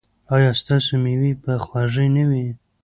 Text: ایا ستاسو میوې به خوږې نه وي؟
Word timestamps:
ایا 0.35 0.51
ستاسو 0.61 0.93
میوې 1.03 1.31
به 1.43 1.53
خوږې 1.65 2.07
نه 2.15 2.23
وي؟ 2.29 2.47